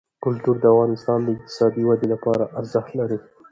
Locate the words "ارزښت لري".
2.59-3.17